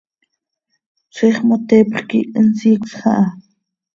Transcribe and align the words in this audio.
¡Ziix 1.15 1.37
moteepx 1.47 1.95
quih 2.09 2.31
insiicösj 2.39 2.93
aha! 2.99 3.17